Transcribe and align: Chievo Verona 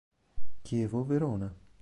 Chievo 0.63 1.05
Verona 1.05 1.53